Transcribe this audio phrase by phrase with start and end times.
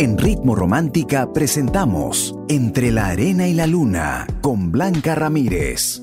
[0.00, 6.02] En Ritmo Romántica presentamos Entre la Arena y la Luna con Blanca Ramírez,